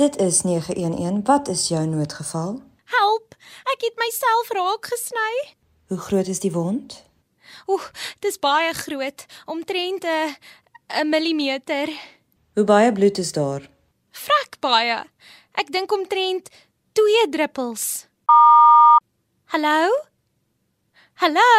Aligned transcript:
Dit 0.00 0.16
is 0.16 0.42
911. 0.42 1.20
Wat 1.24 1.48
is 1.48 1.68
jou 1.68 1.86
noodgeval? 1.86 2.62
Help! 2.84 3.34
Ek 3.72 3.82
het 3.84 3.98
myself 4.00 4.48
raak 4.56 4.86
gesny. 4.88 5.34
Hoe 5.92 5.98
groot 5.98 6.26
is 6.26 6.40
die 6.40 6.52
wond? 6.52 6.94
Oeh, 7.68 7.84
dis 8.24 8.38
baie 8.40 8.72
groot, 8.72 9.26
omtrent 9.44 10.04
'n 10.04 10.32
'n 11.02 11.08
millimeter. 11.08 11.92
Hoe 12.54 12.64
baie 12.64 12.92
bloed 12.92 13.18
is 13.18 13.32
daar? 13.32 13.68
Vrek 14.10 14.56
baie. 14.60 15.04
Ek 15.52 15.68
dink 15.72 15.92
omtrent 15.92 16.48
2 16.92 17.28
druppels. 17.28 18.08
Hallo? 19.52 19.92
Hallo? 21.12 21.50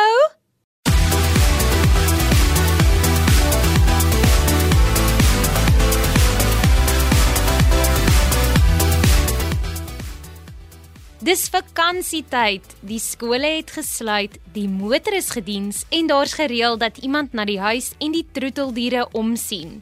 Dis 11.31 11.45
vakansietyd. 11.47 12.65
Die 12.83 12.99
skole 12.99 13.47
het 13.53 13.69
gesluit, 13.71 14.33
die 14.51 14.65
motor 14.67 15.15
is 15.15 15.29
gediens 15.31 15.85
en 15.95 16.09
daar's 16.09 16.33
gereël 16.35 16.75
dat 16.81 16.97
iemand 16.99 17.31
na 17.31 17.45
die 17.47 17.59
huis 17.61 17.93
en 18.03 18.11
die 18.11 18.25
troeteldiere 18.35 19.05
omsien. 19.15 19.77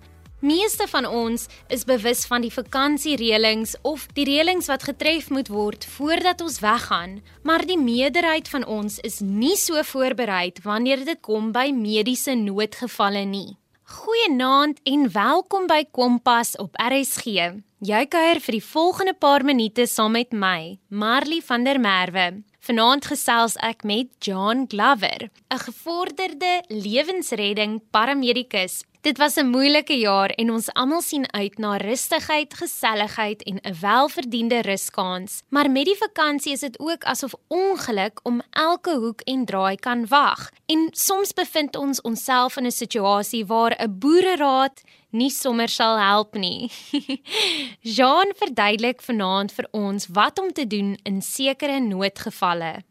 Meeste 0.46 0.86
van 0.92 1.08
ons 1.10 1.48
is 1.74 1.88
bewus 1.90 2.22
van 2.30 2.46
die 2.46 2.54
vakansiereëlings 2.54 3.80
of 3.82 4.06
die 4.14 4.28
reëlings 4.30 4.70
wat 4.70 4.86
getref 4.92 5.32
moet 5.34 5.50
word 5.50 5.88
voordat 5.96 6.44
ons 6.46 6.60
weggaan, 6.62 7.18
maar 7.42 7.66
die 7.66 7.80
meerderheid 7.82 8.52
van 8.54 8.68
ons 8.70 9.00
is 9.02 9.18
nie 9.26 9.58
so 9.58 9.82
voorberei 9.94 10.52
wanneer 10.62 11.02
dit 11.08 11.24
kom 11.26 11.50
by 11.56 11.72
mediese 11.74 12.38
noodgevalle 12.38 13.26
nie. 13.26 13.59
Goeienaand 13.90 14.80
en 14.84 15.08
welkom 15.12 15.64
by 15.66 15.80
Kompas 15.92 16.52
op 16.62 16.76
RSG. 16.78 17.48
Jy 17.82 18.02
kuier 18.14 18.38
vir 18.38 18.56
die 18.60 18.62
volgende 18.62 19.16
paar 19.18 19.42
minute 19.42 19.88
saam 19.90 20.14
met 20.14 20.30
my, 20.30 20.76
Marley 20.94 21.40
van 21.48 21.66
der 21.66 21.80
Merwe. 21.82 22.44
Vanaand 22.70 23.08
gesels 23.10 23.56
ek 23.66 23.82
met 23.90 24.12
John 24.22 24.68
Glover, 24.70 25.32
'n 25.50 25.62
gevorderde 25.66 26.62
lewensredding 26.70 27.82
paramedikus 27.90 28.84
Dit 29.02 29.18
was 29.18 29.36
'n 29.36 29.48
moeilike 29.48 29.98
jaar 29.98 30.30
en 30.30 30.52
ons 30.52 30.74
almal 30.74 31.02
sien 31.02 31.34
uit 31.34 31.58
na 31.58 31.78
rustigheid, 31.78 32.54
geselligheid 32.54 33.44
en 33.44 33.60
'n 33.62 33.76
welverdiende 33.82 34.62
ruskans. 34.62 35.42
Maar 35.50 35.72
met 35.72 35.86
die 35.86 35.98
vakansie 35.98 36.52
is 36.52 36.60
dit 36.60 36.80
ook 36.80 37.04
asof 37.04 37.34
ongeluk 37.48 38.20
om 38.24 38.42
elke 38.50 38.96
hoek 38.96 39.22
en 39.22 39.46
draai 39.46 39.76
kan 39.76 40.08
wag. 40.08 40.50
En 40.66 40.88
soms 40.92 41.34
bevind 41.34 41.76
ons 41.76 42.02
onsself 42.02 42.58
in 42.58 42.66
'n 42.66 42.72
situasie 42.72 43.46
waar 43.46 43.76
'n 43.78 43.98
boereraad 44.00 44.82
nie 45.10 45.30
sommer 45.30 45.70
sal 45.70 45.98
help 46.00 46.34
nie. 46.34 46.72
Jean 47.98 48.34
verduidelik 48.36 49.02
vanaand 49.02 49.52
vir 49.52 49.68
ons 49.72 50.08
wat 50.08 50.40
om 50.40 50.54
te 50.54 50.68
doen 50.68 51.00
in 51.04 51.22
sekere 51.22 51.80
noodgevalle. 51.80 52.84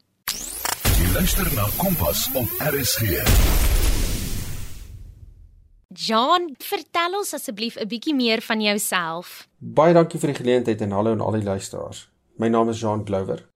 Jy 0.98 1.12
luister 1.12 1.55
na 1.55 1.67
Kompas 1.77 2.29
op 2.33 2.48
RSG. 2.59 3.78
Jean, 5.99 6.45
vertel 6.63 7.17
ons 7.19 7.33
asseblief 7.35 7.77
'n 7.77 7.89
bietjie 7.91 8.15
meer 8.15 8.41
van 8.49 8.61
jouself. 8.61 9.49
Baie 9.59 9.93
dankie 9.93 10.21
vir 10.21 10.31
die 10.31 10.41
geleentheid 10.43 10.81
en 10.81 10.93
hallo 10.95 11.11
aan 11.11 11.21
al 11.21 11.33
die 11.33 11.43
luisteraars. 11.43 12.09
My 12.37 12.49
naam 12.49 12.69
is 12.69 12.81
Jean 12.81 13.03
Glover. 13.07 13.49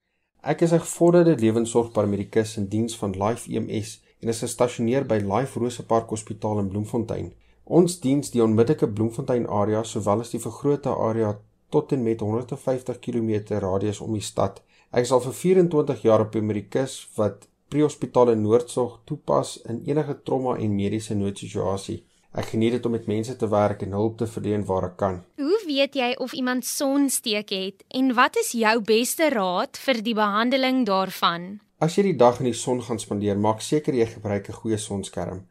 Ek 0.42 0.60
is 0.60 0.72
'n 0.72 0.80
gevorderde 0.80 1.36
lewensorgparamedikus 1.36 2.56
in 2.56 2.66
diens 2.66 2.96
van 2.96 3.12
Life 3.12 3.48
EMS 3.50 4.02
en 4.20 4.28
is 4.28 4.40
gestasioneer 4.40 5.06
by 5.06 5.20
Life 5.22 5.58
Rosepark 5.58 6.08
Hospitaal 6.08 6.58
in 6.58 6.68
Bloemfontein. 6.68 7.32
Ons 7.64 8.00
diens 8.00 8.30
die 8.30 8.42
onmiddellike 8.42 8.88
Bloemfontein 8.88 9.46
area 9.46 9.82
sowel 9.82 10.20
as 10.20 10.30
die 10.30 10.40
vergrote 10.40 10.88
area 10.88 11.38
tot 11.70 11.92
en 11.92 12.02
met 12.02 12.20
150 12.20 12.98
km 12.98 13.58
radius 13.60 14.00
om 14.00 14.12
die 14.12 14.20
stad. 14.20 14.62
Ek 14.90 15.02
is 15.02 15.12
al 15.12 15.20
vir 15.20 15.32
24 15.32 16.02
jaar 16.02 16.20
op 16.20 16.34
Amerikus 16.34 17.08
wat 17.14 17.48
prehospitale 17.68 18.34
noodsorg 18.34 19.00
toepas 19.04 19.62
in 19.62 19.82
enige 19.84 20.22
trauma 20.22 20.56
en 20.56 20.74
mediese 20.74 21.14
noodsituasie. 21.14 22.04
Ek 22.32 22.46
geniet 22.54 22.72
dit 22.72 22.86
om 22.88 22.94
met 22.96 23.08
mense 23.10 23.34
te 23.36 23.46
werk 23.52 23.82
en 23.84 23.92
hulp 23.92 24.14
te 24.16 24.26
verleen 24.26 24.62
waar 24.64 24.86
ek 24.86 24.94
kan. 24.96 25.18
Hoe 25.36 25.58
weet 25.66 25.96
jy 26.00 26.14
of 26.16 26.32
iemand 26.32 26.64
sonsteek 26.64 27.50
het 27.52 27.82
en 27.92 28.14
wat 28.16 28.38
is 28.40 28.54
jou 28.56 28.72
beste 28.88 29.28
raad 29.34 29.76
vir 29.76 29.98
die 30.00 30.14
behandeling 30.16 30.86
daarvan? 30.88 31.58
As 31.76 31.98
jy 31.98 32.06
die 32.06 32.16
dag 32.16 32.38
in 32.40 32.48
die 32.48 32.56
son 32.56 32.80
gaan 32.80 33.00
spandeer, 33.02 33.36
maak 33.36 33.60
seker 33.60 33.92
jy 33.92 34.06
gebruik 34.14 34.48
'n 34.48 34.60
goeie 34.62 34.78
sonskerm. 34.80 35.42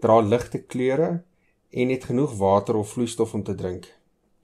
Dra 0.00 0.20
ligte 0.20 0.62
klere 0.64 1.24
en 1.70 1.88
het 1.92 2.04
genoeg 2.08 2.32
water 2.38 2.76
of 2.76 2.92
vloeistof 2.92 3.34
om 3.34 3.42
te 3.44 3.54
drink. 3.54 3.84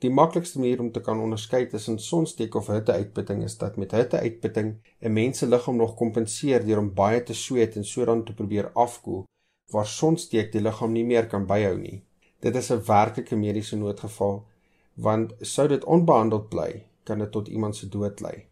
Die 0.05 0.11
maklikste 0.11 0.59
manier 0.59 0.81
om 0.81 0.93
te 0.93 1.01
kan 1.01 1.21
onderskei 1.21 1.67
tussen 1.67 1.99
sonsteek 1.99 2.55
of 2.55 2.67
hitteuitputting 2.67 3.43
is 3.43 3.57
dat 3.57 3.77
met 3.77 3.93
hitteuitputting 3.93 4.77
'n 5.01 5.13
mens 5.13 5.39
se 5.39 5.47
liggaam 5.47 5.77
nog 5.77 5.97
kompenseer 5.97 6.67
deur 6.67 6.78
om 6.78 6.95
baie 6.95 7.23
te 7.23 7.34
sweet 7.34 7.77
en 7.77 7.84
sodan 7.84 8.25
te 8.25 8.34
probeer 8.34 8.71
afkoel 8.75 9.25
waar 9.71 9.87
sonsteek 9.87 10.53
die 10.53 10.60
liggaam 10.60 10.93
nie 10.93 11.04
meer 11.04 11.27
kan 11.27 11.47
byhou 11.47 11.77
nie. 11.78 12.03
Dit 12.41 12.56
is 12.56 12.71
'n 12.71 12.84
werklike 12.87 13.37
mediese 13.37 13.77
noodgeval 13.77 14.44
want 14.97 15.32
sou 15.41 15.69
dit 15.69 15.84
onbehandeld 15.84 16.49
bly, 16.49 16.84
kan 17.04 17.19
dit 17.19 17.32
tot 17.32 17.49
iemand 17.49 17.77
se 17.77 17.88
dood 17.88 18.21
lei. 18.21 18.47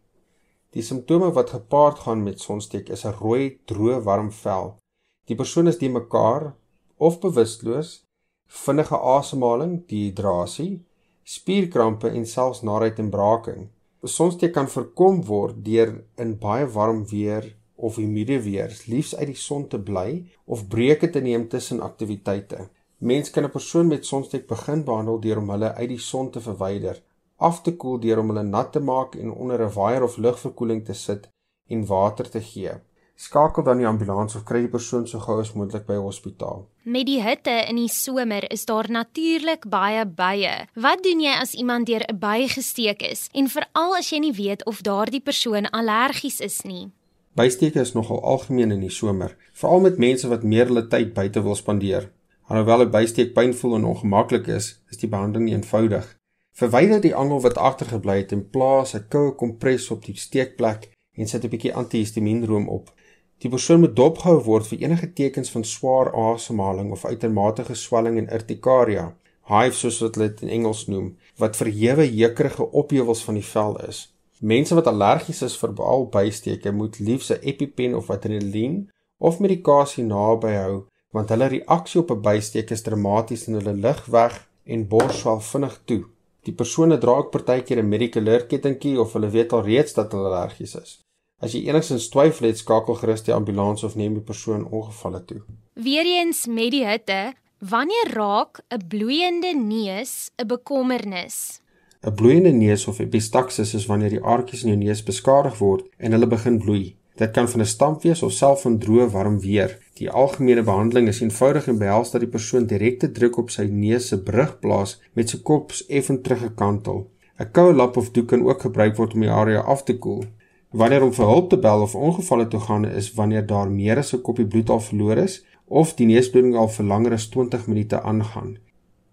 Die 0.71 0.83
simptome 0.83 1.33
wat 1.33 1.51
gepaard 1.51 1.99
gaan 1.99 2.23
met 2.23 2.41
sonsteek 2.41 2.89
is 2.89 3.05
'n 3.05 3.15
rooi, 3.21 3.59
droë, 3.65 4.03
warm 4.03 4.31
vel. 4.33 4.77
Die 5.25 5.37
persoon 5.37 5.67
is 5.67 5.79
die 5.79 5.91
mekaar 5.91 6.55
of 6.97 7.21
bewusteloos, 7.21 8.05
vinnige 8.47 8.99
asemhaling, 8.99 9.87
dehydrasie, 9.87 10.85
spierkrampe 11.23 12.09
en 12.09 12.27
selfs 12.27 12.63
naait 12.63 12.99
en 12.99 13.11
braaking. 13.11 13.69
Sonsteek 14.03 14.53
kan 14.53 14.69
voorkom 14.69 15.25
word 15.25 15.65
deur 15.65 16.05
in 16.17 16.39
baie 16.39 16.67
warm 16.67 17.07
weer 17.07 17.57
of 17.85 17.97
humide 18.01 18.39
weer 18.43 18.71
liefs 18.87 19.17
uit 19.17 19.27
die 19.33 19.41
son 19.47 19.67
te 19.69 19.81
bly 19.89 20.25
of 20.45 20.69
breuke 20.75 21.11
te 21.11 21.21
neem 21.21 21.49
tussen 21.49 21.83
aktiwiteite. 21.89 22.69
Mens 22.99 23.31
kan 23.31 23.45
'n 23.45 23.57
persoon 23.57 23.87
met 23.87 24.07
sonsteek 24.07 24.47
begin 24.47 24.85
behandel 24.85 25.21
deur 25.21 25.39
om 25.39 25.51
hulle 25.51 25.75
uit 25.75 25.89
die 25.89 26.05
son 26.11 26.31
te 26.31 26.41
verwyder, 26.41 27.03
af 27.37 27.63
te 27.63 27.77
koel 27.77 27.99
deur 28.01 28.19
om 28.19 28.29
hulle 28.29 28.43
nat 28.43 28.73
te 28.73 28.81
maak 28.81 29.15
en 29.15 29.33
onder 29.33 29.61
'n 29.63 29.75
waier 29.75 30.03
of 30.03 30.17
lugverkoeling 30.17 30.85
te 30.85 30.93
sit 30.93 31.29
en 31.69 31.87
water 31.87 32.31
te 32.31 32.41
gee. 32.41 32.73
Skakel 33.17 33.63
dan 33.63 33.79
die 33.79 33.87
ambulans 33.87 34.35
of 34.35 34.43
kry 34.43 34.65
die 34.65 34.71
persoon 34.73 35.07
so 35.07 35.21
gou 35.23 35.37
as 35.41 35.53
moontlik 35.55 35.87
by 35.87 35.95
'n 35.95 36.07
hospitaal. 36.09 36.67
Met 36.83 37.07
die 37.07 37.23
hitte 37.23 37.55
in 37.69 37.77
die 37.77 37.89
somer 37.89 38.51
is 38.51 38.65
daar 38.65 38.91
natuurlik 38.91 39.69
baie 39.69 40.07
bye. 40.07 40.67
Wat 40.75 41.03
doen 41.03 41.21
jy 41.21 41.35
as 41.41 41.55
iemand 41.55 41.87
deur 41.87 42.03
'n 42.09 42.19
by 42.19 42.49
gesteek 42.49 43.03
is 43.03 43.29
en 43.33 43.49
veral 43.49 43.97
as 43.97 44.11
jy 44.11 44.19
nie 44.19 44.33
weet 44.33 44.65
of 44.67 44.83
daardie 44.83 45.21
persoon 45.21 45.71
allergies 45.71 46.41
is 46.41 46.63
nie? 46.63 46.91
Bysteke 47.35 47.81
is 47.81 47.93
nogal 47.93 48.21
algemeen 48.23 48.71
in 48.71 48.83
die 48.85 48.93
somer, 48.95 49.33
veral 49.59 49.81
met 49.81 49.97
mense 49.99 50.29
wat 50.31 50.45
meer 50.47 50.69
hulle 50.71 50.85
tyd 50.87 51.15
buite 51.17 51.41
wil 51.43 51.57
spandeer. 51.59 52.13
Alhoewel 52.47 52.85
'n 52.85 52.91
bysteek 52.91 53.33
pynvol 53.35 53.75
en 53.75 53.85
ongemaklik 53.85 54.47
is, 54.47 54.69
is 54.91 55.01
die 55.03 55.09
behandeling 55.09 55.51
eenvoudig. 55.51 56.07
Verwyder 56.55 57.01
die 57.01 57.15
angel 57.15 57.41
wat 57.41 57.59
agtergebly 57.59 58.17
het 58.19 58.33
en 58.33 58.51
plaas 58.51 58.95
'n 58.95 59.09
koue 59.09 59.35
kompres 59.35 59.91
op 59.91 60.05
die 60.05 60.15
steekplek 60.15 60.91
en 61.17 61.27
sit 61.27 61.45
'n 61.45 61.49
bietjie 61.49 61.75
antihistamienroom 61.75 62.69
op. 62.69 62.95
Die 63.39 63.51
persoon 63.51 63.81
moet 63.81 63.97
dopgehou 63.97 64.43
word 64.43 64.67
vir 64.67 64.79
enige 64.79 65.13
tekens 65.13 65.51
van 65.51 65.65
swaar 65.65 66.15
asemhaling 66.15 66.93
of 66.93 67.05
uitermate 67.05 67.75
swelling 67.75 68.19
en 68.19 68.33
urtikaria, 68.33 69.17
hives 69.43 69.81
soos 69.81 70.01
wat 70.01 70.15
hulle 70.15 70.29
dit 70.29 70.43
in 70.43 70.49
Engels 70.49 70.87
noem, 70.87 71.17
wat 71.37 71.57
verhewe 71.57 72.15
jeukerige 72.15 72.71
opheuwels 72.71 73.25
van 73.25 73.35
die 73.35 73.45
vel 73.45 73.81
is. 73.89 74.14
Mense 74.45 74.75
wat 74.77 74.89
allergies 74.91 75.39
is 75.47 75.55
vir 75.57 75.71
baal 75.73 76.03
bysteke 76.13 76.73
moet 76.79 76.99
liefs 77.01 77.31
'n 77.33 77.41
EpiPen 77.51 77.95
of 78.01 78.11
adrenalien 78.11 78.91
of 79.19 79.39
medikasie 79.41 80.05
naby 80.05 80.53
hou 80.63 80.75
want 81.17 81.31
hulle 81.33 81.49
reaksie 81.53 82.01
op 82.01 82.11
'n 82.11 82.21
bysteek 82.27 82.71
is 82.77 82.83
dramaties 82.83 83.47
en 83.49 83.57
hulle 83.59 83.73
lig 83.87 84.05
weg 84.17 84.35
en 84.65 84.89
borswel 84.89 85.41
vinnig 85.41 85.81
toe. 85.85 86.03
Die 86.43 86.53
persone 86.61 86.99
dra 86.99 87.15
ook 87.21 87.31
partykeer 87.31 87.79
'n 87.79 87.89
medicaleur 87.89 88.47
kettingkie 88.47 89.01
of 89.01 89.13
hulle 89.13 89.31
weet 89.31 89.53
al 89.53 89.65
reeds 89.71 89.93
dat 89.95 90.13
hulle 90.13 90.29
allergies 90.29 90.75
is. 90.75 91.01
As 91.41 91.53
jy 91.53 91.65
enigstens 91.69 92.09
twyfel 92.09 92.47
het, 92.47 92.59
skakel 92.59 92.95
gerus 92.95 93.23
die 93.23 93.35
ambulans 93.35 93.85
of 93.85 93.97
neem 93.97 94.15
die 94.15 94.29
persoon 94.31 94.69
ongevalle 94.71 95.25
toe. 95.25 95.41
Weereens 95.73 96.47
met 96.47 96.71
die 96.71 96.87
hitte, 96.87 97.33
wanneer 97.59 98.09
raak 98.13 98.61
'n 98.69 98.87
bloeiende 98.89 99.55
neus 99.57 100.31
'n 100.37 100.47
bekommernis? 100.47 101.64
'n 102.05 102.15
Bloeiende 102.15 102.51
neus 102.53 102.87
of 102.87 102.99
epistaxis 103.01 103.71
is 103.75 103.87
wanneer 103.87 104.11
die 104.13 104.25
aardjies 104.33 104.63
in 104.65 104.71
jou 104.71 104.81
neus 104.81 105.03
beskadig 105.03 105.55
word 105.59 105.87
en 105.97 106.13
hulle 106.13 106.27
begin 106.29 106.59
bloei. 106.65 106.97
Dit 107.17 107.31
kan 107.31 107.49
van 107.49 107.61
'n 107.61 107.67
stamp 107.67 108.03
wees 108.03 108.23
of 108.23 108.33
self 108.33 108.61
van 108.63 108.79
droë 108.79 109.07
warm 109.15 109.39
weer. 109.41 109.79
Die 110.01 110.11
algemene 110.11 110.63
behandeling 110.63 111.09
is 111.09 111.21
eenvoudig 111.21 111.69
en 111.69 111.79
behels 111.79 112.11
dat 112.11 112.21
die 112.21 112.31
persoon 112.31 112.67
direkte 112.67 113.11
druk 113.13 113.39
op 113.43 113.51
sy 113.51 113.65
neus 113.71 114.09
se 114.09 114.19
brug 114.23 114.59
plaas 114.59 115.01
met 115.13 115.29
sy 115.29 115.39
kop 115.43 115.73
effen 115.89 116.21
teruggekantel. 116.23 117.07
'n 117.39 117.51
Koue 117.53 117.73
lap 117.73 117.97
of 117.97 118.11
doek 118.11 118.29
kan 118.29 118.45
ook 118.49 118.61
gebruik 118.61 118.97
word 118.97 119.15
om 119.15 119.21
die 119.21 119.31
area 119.31 119.61
af 119.61 119.83
te 119.85 119.99
koel. 119.99 120.25
Wanneer 120.71 121.03
om 121.03 121.13
vir 121.13 121.27
hulp 121.27 121.49
te 121.51 121.57
bel 121.57 121.83
of 121.83 121.95
ongevalle 121.95 122.49
toe 122.49 122.61
gaan 122.61 122.85
is 122.85 123.15
wanneer 123.15 123.47
daar 123.47 123.71
meer 123.71 123.99
as 123.99 124.13
'n 124.13 124.21
koppie 124.21 124.47
bloed 124.47 124.71
al 124.71 124.81
verloor 124.81 125.17
is 125.17 125.45
of 125.65 125.95
die 125.95 126.07
neusbloeding 126.07 126.55
al 126.55 126.69
vir 126.69 126.87
langer 126.87 127.13
as 127.13 127.29
20 127.29 127.67
minute 127.67 128.03
aangaan. 128.03 128.59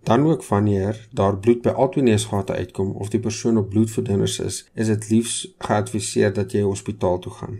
Dan 0.03 0.25
ook 0.25 0.43
wanneer 0.43 1.07
daar 1.11 1.37
bloed 1.37 1.61
by 1.61 1.69
albei 1.69 2.01
neusgate 2.01 2.53
uitkom 2.53 2.91
of 2.91 3.09
die 3.09 3.19
persoon 3.19 3.57
op 3.57 3.69
bloedverdunners 3.69 4.39
is, 4.39 4.69
is 4.73 4.87
dit 4.87 5.09
liefs 5.09 5.53
geadviseer 5.57 6.33
dat 6.33 6.51
jy 6.51 6.61
hospitaal 6.61 7.19
toe 7.19 7.31
gaan. 7.31 7.59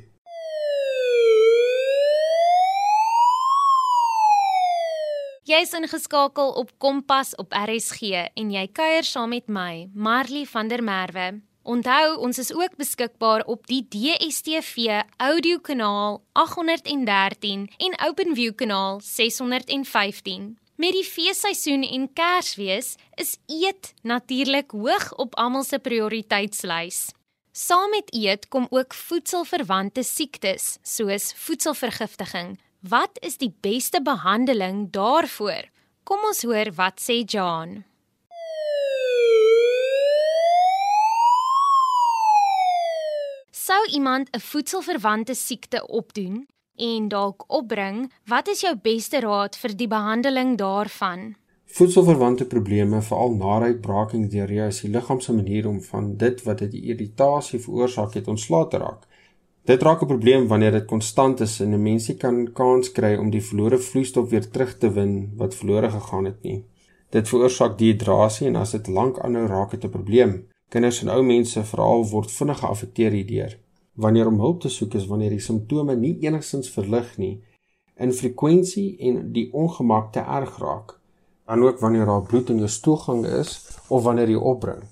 Jy's 5.43 5.73
ingeskakel 5.73 6.49
op 6.49 6.71
Kompas 6.77 7.35
op 7.35 7.53
RSG 7.53 8.01
en 8.33 8.51
jy 8.51 8.67
kuier 8.71 9.03
saam 9.03 9.29
met 9.29 9.47
my, 9.47 9.89
Marley 9.93 10.45
van 10.45 10.67
der 10.67 10.83
Merwe. 10.83 11.41
Onthou, 11.61 12.17
ons 12.17 12.37
is 12.37 12.53
ook 12.53 12.77
beskikbaar 12.77 13.43
op 13.45 13.67
die 13.67 13.83
DSTV 13.89 15.01
audiokanaal 15.17 16.21
813 16.33 17.69
en 17.77 17.99
OpenView 18.07 18.55
kanaal 18.55 18.99
615. 19.03 20.57
Met 20.81 20.95
die 20.97 21.05
feesseisoen 21.05 21.83
en 21.85 22.07
Kersfees 22.17 22.95
is 23.21 23.35
eet 23.45 23.91
natuurlik 24.01 24.71
hoog 24.73 25.11
op 25.21 25.35
almal 25.37 25.63
se 25.67 25.77
prioriteitslys. 25.79 27.11
Saam 27.53 27.91
met 27.93 28.09
eet 28.15 28.47
kom 28.47 28.65
ook 28.69 28.95
voedselverwante 28.97 30.01
siektes 30.03 30.77
soos 30.81 31.33
voedselvergiftiging, 31.43 32.57
Wat 32.79 33.19
is 33.21 33.37
die 33.37 33.51
beste 33.61 34.01
behandeling 34.01 34.87
daarvoor? 34.89 35.69
Kom 36.03 36.23
ons 36.25 36.41
hoor 36.41 36.73
wat 36.73 36.97
sê 36.97 37.19
John. 37.21 37.83
Sou 43.51 43.85
iemand 43.93 44.33
'n 44.33 44.39
voedselverwante 44.39 45.35
siekte 45.35 45.87
opdoen 45.87 46.47
en 46.75 47.07
dalk 47.07 47.43
opbring, 47.47 48.11
wat 48.25 48.47
is 48.47 48.61
jou 48.61 48.75
beste 48.83 49.19
raad 49.19 49.55
vir 49.55 49.75
die 49.75 49.87
behandeling 49.87 50.57
daarvan? 50.57 51.35
Voedselverwante 51.71 52.45
probleme, 52.45 53.01
veral 53.01 53.35
naait, 53.39 53.81
braaking, 53.81 54.27
diarree, 54.29 54.67
is 54.67 54.81
die 54.83 54.91
liggaam 54.91 55.21
se 55.23 55.33
manier 55.33 55.67
om 55.67 55.81
van 55.81 56.17
dit 56.17 56.43
wat 56.43 56.59
dit 56.65 56.73
irritasie 56.73 57.59
veroorsaak 57.63 58.17
het 58.19 58.27
ontslae 58.27 58.67
te 58.67 58.81
raak. 58.81 59.05
Dit 59.65 59.83
raak 59.83 60.01
'n 60.01 60.07
probleem 60.07 60.47
wanneer 60.47 60.71
dit 60.71 60.85
konstant 60.85 61.39
is 61.39 61.59
en 61.59 61.73
'n 61.73 61.83
mensie 61.83 62.15
kan 62.15 62.51
kans 62.53 62.91
kry 62.91 63.15
om 63.15 63.29
die 63.29 63.41
verlore 63.49 63.77
vloeistof 63.77 64.29
weer 64.29 64.49
terug 64.49 64.77
te 64.77 64.89
win 64.91 65.31
wat 65.37 65.55
verlore 65.55 65.89
gegaan 65.89 66.25
het 66.25 66.41
nie. 66.43 66.63
Dit 67.09 67.27
veroorsaak 67.27 67.77
dehydrasie 67.77 68.47
en 68.47 68.55
as 68.55 68.71
dit 68.71 68.87
lank 68.87 69.19
aanhou 69.19 69.47
raak 69.47 69.71
dit 69.71 69.85
'n 69.85 69.89
probleem. 69.89 70.47
Kinders 70.69 71.01
en 71.01 71.09
ou 71.09 71.23
mense 71.23 71.63
veral 71.63 72.05
word 72.09 72.31
vinnig 72.31 72.59
geaffekteer 72.59 73.11
hierdeur. 73.11 73.57
Wanneer 73.95 74.27
om 74.27 74.39
hulp 74.39 74.61
te 74.61 74.69
soek 74.69 74.93
is 74.93 75.07
wanneer 75.07 75.29
die 75.29 75.39
simptome 75.39 75.95
nie 75.95 76.17
enigstens 76.21 76.69
verlig 76.69 77.17
nie, 77.17 77.43
in 77.95 78.13
frekwensie 78.13 78.97
en 78.99 79.31
die 79.33 79.49
ongemak 79.53 80.13
te 80.13 80.19
erg 80.19 80.57
raak. 80.57 80.99
Dan 81.45 81.63
ook 81.63 81.79
wanneer 81.79 82.05
daar 82.05 82.23
bloed 82.23 82.49
in 82.49 82.57
jou 82.57 82.69
stoelgang 82.69 83.25
is 83.25 83.77
of 83.89 84.03
wanneer 84.03 84.29
jy 84.29 84.35
opbring 84.37 84.83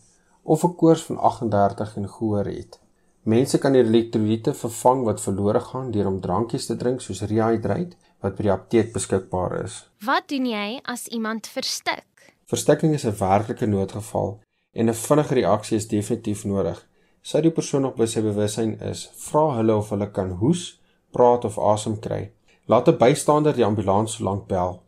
of 0.44 0.64
'n 0.64 0.76
koors 0.76 1.04
van 1.04 1.18
38 1.18 1.96
en 1.96 2.10
gehoor 2.10 2.46
het. 2.46 2.80
Mense 3.24 3.58
kan 3.58 3.74
die 3.74 3.84
elektrolyte 3.84 4.54
vervang 4.54 5.04
wat 5.04 5.22
verlore 5.22 5.60
gaan 5.60 5.92
deur 5.92 6.08
om 6.08 6.22
drankies 6.22 6.66
te 6.66 6.76
drink 6.76 7.02
soos 7.02 7.22
Rehydrate 7.22 7.98
wat 8.20 8.36
by 8.36 8.44
die 8.44 8.52
apteek 8.52 8.94
beskikbaar 8.94 9.64
is. 9.64 9.90
Wat 10.06 10.28
doen 10.28 10.46
jy 10.46 10.80
as 10.84 11.08
iemand 11.08 11.48
verstik? 11.48 12.34
Verstikking 12.46 12.94
is 12.94 13.06
'n 13.06 13.18
werklike 13.20 13.66
noodgeval 13.66 14.40
en 14.74 14.90
'n 14.90 14.94
vinnige 14.94 15.34
reaksie 15.34 15.78
is 15.78 15.88
definitief 15.88 16.46
nodig. 16.46 16.89
Sou 17.22 17.42
die 17.42 17.52
persoon 17.52 17.82
nog 17.82 17.96
by 17.96 18.06
sy 18.08 18.22
bewussyn 18.24 18.78
is, 18.90 19.08
vra 19.28 19.58
hulle 19.58 19.76
of 19.76 19.90
hulle 19.94 20.08
kan 20.16 20.38
hoes, 20.40 20.80
praat 21.12 21.46
of 21.46 21.58
asem 21.60 21.98
kry. 22.00 22.32
Laat 22.68 22.88
'n 22.88 22.98
bystander 22.98 23.54
die 23.54 23.66
ambulans 23.66 24.16
so 24.16 24.24
lank 24.24 24.48
bel. 24.48 24.80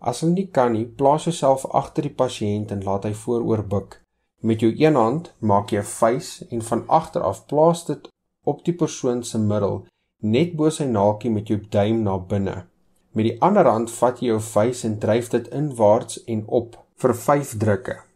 As 0.00 0.20
hulle 0.20 0.34
nie 0.34 0.46
kan 0.46 0.72
nie, 0.72 0.84
plaas 0.84 1.24
jouself 1.24 1.64
agter 1.72 2.02
die 2.02 2.18
pasiënt 2.22 2.72
en 2.72 2.84
laat 2.84 3.04
hy 3.04 3.12
vooroor 3.12 3.62
buig. 3.62 4.00
Met 4.40 4.60
jou 4.60 4.72
een 4.76 4.94
hand 4.94 5.32
maak 5.40 5.72
jy 5.72 5.78
'n 5.78 5.92
vuis 6.00 6.44
en 6.50 6.62
van 6.62 6.84
agter 6.88 7.22
af 7.22 7.46
plaas 7.46 7.84
dit 7.86 8.08
op 8.44 8.64
die 8.64 8.74
persoon 8.74 9.24
se 9.24 9.38
middel, 9.38 9.86
net 10.22 10.56
bo 10.56 10.70
sy 10.70 10.84
naakie 10.84 11.30
met 11.30 11.48
jou 11.48 11.58
duim 11.70 12.02
na 12.02 12.18
binne. 12.18 12.66
Met 13.12 13.24
die 13.24 13.40
ander 13.40 13.64
hand 13.64 13.90
vat 13.90 14.20
jy 14.20 14.26
jou 14.26 14.40
vuis 14.40 14.84
en 14.84 14.98
dryf 14.98 15.30
dit 15.30 15.48
inwaarts 15.48 16.24
en 16.24 16.44
op 16.46 16.76
vir 16.96 17.14
5 17.14 17.58
drukke. 17.58 18.07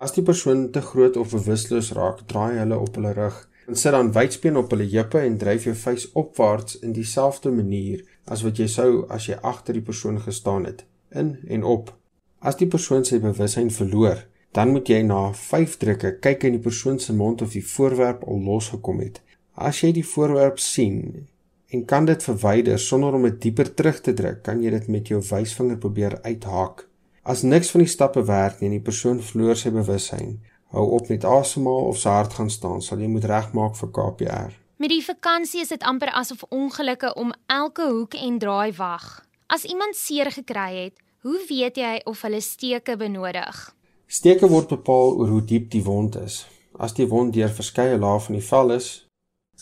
As 0.00 0.14
die 0.16 0.22
persoon 0.24 0.70
te 0.72 0.80
groot 0.80 1.16
of 1.20 1.34
bewusteloos 1.36 1.90
raak, 1.92 2.22
draai 2.30 2.56
hulle 2.56 2.78
op 2.80 2.94
hulle 2.96 3.12
rug 3.12 3.42
en 3.68 3.76
sit 3.76 3.92
dan 3.92 4.08
wydspeen 4.16 4.56
op 4.56 4.72
hulle 4.72 4.86
heupe 4.88 5.20
en 5.20 5.36
dryf 5.38 5.66
jou 5.68 5.74
vuis 5.76 6.06
opwaarts 6.22 6.78
in 6.86 6.94
dieselfde 6.96 7.52
manier 7.52 8.00
as 8.24 8.40
wat 8.46 8.58
jy 8.58 8.66
sou 8.72 9.04
as 9.16 9.28
jy 9.28 9.36
agter 9.52 9.76
die 9.76 9.84
persoon 9.84 10.16
gestaan 10.24 10.64
het, 10.66 10.86
in 11.12 11.36
en 11.46 11.68
op. 11.74 11.92
As 12.40 12.56
die 12.56 12.70
persoon 12.72 13.04
sy 13.04 13.20
bewussyn 13.20 13.68
verloor, 13.76 14.24
dan 14.56 14.72
moet 14.72 14.88
jy 14.88 15.02
na 15.06 15.20
5 15.36 15.76
drukke 15.84 16.16
kyk 16.24 16.48
in 16.48 16.56
die 16.56 16.64
persoon 16.64 16.98
se 16.98 17.14
mond 17.14 17.44
of 17.44 17.52
die 17.54 17.66
voorwerp 17.74 18.24
al 18.26 18.40
losgekom 18.48 19.04
het. 19.04 19.20
As 19.54 19.84
jy 19.84 19.92
die 20.00 20.06
voorwerp 20.06 20.58
sien 20.58 21.26
en 21.70 21.84
kan 21.86 22.08
dit 22.08 22.24
verwyder 22.24 22.80
sonder 22.82 23.14
om 23.14 23.28
dit 23.28 23.42
dieper 23.44 23.68
terug 23.74 24.00
te 24.00 24.16
druk, 24.16 24.40
kan 24.42 24.64
jy 24.64 24.72
dit 24.74 24.88
met 24.88 25.12
jou 25.12 25.20
wysvinger 25.28 25.78
probeer 25.78 26.18
uithaak. 26.24 26.88
As 27.30 27.42
niks 27.42 27.70
van 27.70 27.84
die 27.84 27.90
stappe 27.90 28.22
werk 28.26 28.58
nie 28.58 28.66
en 28.66 28.72
die 28.74 28.82
persoon 28.82 29.20
verloor 29.22 29.58
sy 29.58 29.70
bewussyn, 29.70 30.32
hou 30.74 30.86
op 30.96 31.10
met 31.12 31.22
asemhaal 31.28 31.90
of 31.92 31.98
sy 32.00 32.10
hart 32.10 32.32
gaan 32.34 32.48
staan, 32.50 32.80
sal 32.82 32.98
jy 32.98 33.10
moet 33.12 33.26
regmaak 33.30 33.76
vir 33.78 33.90
KPR. 33.94 34.56
Met 34.82 34.90
die 34.90 35.04
vakansie 35.04 35.60
is 35.62 35.70
dit 35.70 35.84
amper 35.86 36.10
asof 36.18 36.42
ongelukke 36.48 37.12
om 37.14 37.30
elke 37.46 37.86
hoek 37.86 38.16
en 38.18 38.40
draai 38.42 38.72
wag. 38.80 39.04
As 39.46 39.66
iemand 39.68 39.94
seer 39.94 40.32
gekry 40.34 40.72
het, 40.78 40.96
hoe 41.22 41.38
weet 41.46 41.78
jy 41.78 41.92
of 42.10 42.24
hulle 42.26 42.40
steke 42.42 42.96
benodig? 42.98 43.62
Steke 44.10 44.50
word 44.50 44.72
bepaal 44.74 45.14
oor 45.20 45.30
hoe 45.36 45.44
diep 45.52 45.70
die 45.70 45.84
wond 45.86 46.18
is. 46.18 46.40
As 46.82 46.96
die 46.98 47.06
wond 47.06 47.36
deur 47.36 47.54
verskeie 47.60 48.00
lae 48.00 48.18
van 48.26 48.40
die 48.40 48.46
vel 48.48 48.74
is, 48.80 48.90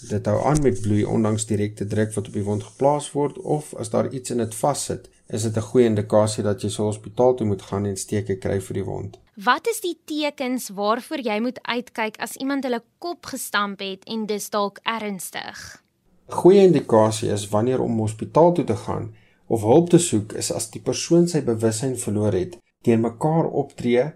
dit 0.09 0.33
hou 0.33 0.39
aan 0.47 0.65
met 0.65 0.81
bloei 0.81 1.05
ondanks 1.05 1.45
direkte 1.53 1.85
druk 1.85 2.17
wat 2.17 2.33
op 2.33 2.41
die 2.41 2.49
wond 2.49 2.65
geplaas 2.65 3.13
word 3.13 3.37
of 3.45 3.75
as 3.77 3.93
daar 3.93 4.09
iets 4.09 4.33
in 4.33 4.41
dit 4.41 4.57
vassit, 4.57 5.11
is 5.29 5.43
dit 5.43 5.57
'n 5.57 5.69
goeie 5.71 5.87
indikasie 5.87 6.43
dat 6.43 6.63
jy 6.63 6.69
sou 6.69 6.87
hospitaal 6.87 7.35
toe 7.35 7.47
moet 7.47 7.63
gaan 7.63 7.87
en 7.87 7.97
steke 7.97 8.37
kry 8.39 8.61
vir 8.61 8.75
die 8.75 8.85
wond. 8.85 9.19
Wat 9.45 9.67
is 9.67 9.81
die 9.81 9.99
tekens 10.05 10.69
waarvoor 10.69 11.21
jy 11.21 11.41
moet 11.41 11.59
uitkyk 11.63 12.17
as 12.19 12.37
iemand 12.37 12.65
hulle 12.65 12.83
kop 12.99 13.27
gestamp 13.27 13.81
het 13.81 14.05
en 14.05 14.27
dis 14.27 14.51
dalk 14.51 14.79
ernstig? 14.83 15.83
Goeie 16.29 16.63
indikasie 16.63 17.31
is 17.33 17.49
wanneer 17.49 17.81
om 17.81 17.99
hospitaal 17.99 18.53
toe 18.53 18.65
te 18.65 18.77
gaan 18.77 19.15
of 19.47 19.63
hulp 19.63 19.91
te 19.91 19.99
soek 19.99 20.33
is 20.33 20.53
as 20.53 20.71
die 20.71 20.81
persoon 20.81 21.29
sy 21.29 21.41
bewussyn 21.41 21.97
verloor 21.97 22.33
het, 22.33 22.59
teen 22.83 23.01
mekaar 23.01 23.47
optree 23.47 24.13